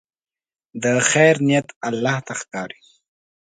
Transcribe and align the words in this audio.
د 0.83 0.85
خیر 1.09 1.35
نیت 1.47 1.67
الله 1.87 2.17
ته 2.25 2.33
ښکاري. 2.39 2.81